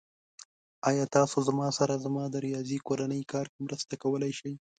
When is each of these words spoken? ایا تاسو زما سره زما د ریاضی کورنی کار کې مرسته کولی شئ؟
ایا 0.89 1.05
تاسو 1.15 1.37
زما 1.47 1.67
سره 1.79 1.93
زما 2.05 2.23
د 2.29 2.35
ریاضی 2.45 2.77
کورنی 2.87 3.21
کار 3.31 3.45
کې 3.51 3.59
مرسته 3.65 3.93
کولی 4.03 4.31
شئ؟ 4.39 4.53